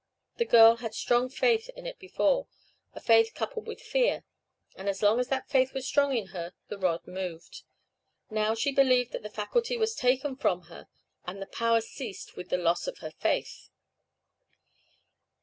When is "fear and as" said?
3.79-5.03